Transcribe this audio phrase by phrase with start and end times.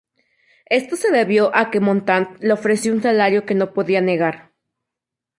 [0.71, 4.49] Esto se debió a que Montand le ofreció un salario que no podía negar.